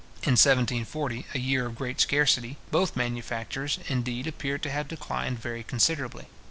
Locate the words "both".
2.71-2.95